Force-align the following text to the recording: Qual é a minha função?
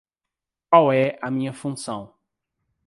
Qual 0.71 0.91
é 0.91 1.19
a 1.21 1.29
minha 1.29 1.53
função? 1.53 2.11